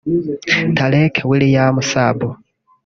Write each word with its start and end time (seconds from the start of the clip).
Tarek 0.77 1.15
William 1.29 1.75
Saab 1.89 2.19